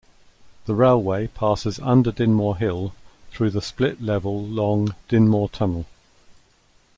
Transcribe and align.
The 0.65 0.73
railway 0.73 1.27
passes 1.27 1.77
under 1.77 2.11
Dinmore 2.11 2.57
Hill 2.57 2.95
through 3.29 3.51
the 3.51 3.61
split-level 3.61 4.41
long 4.47 4.95
Dinmore 5.09 5.51
Tunnel. 5.51 5.85